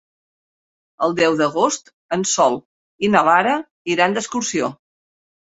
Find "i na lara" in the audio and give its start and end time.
3.09-3.55